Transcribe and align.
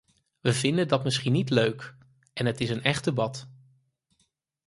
We 0.41 0.53
vinden 0.53 0.87
dat 0.87 1.03
misschien 1.03 1.31
niet 1.33 1.49
leuk, 1.49 1.95
en 2.33 2.45
het 2.45 2.61
is 2.61 2.69
een 2.69 2.83
echt 2.83 3.03
debat. 3.03 3.47